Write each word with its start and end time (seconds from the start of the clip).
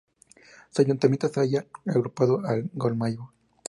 Su 0.71 0.81
ayuntamiento 0.81 1.27
se 1.27 1.41
halla 1.41 1.67
agrupado 1.85 2.41
al 2.43 2.63
de 2.63 2.69
Golmayo. 2.73 3.29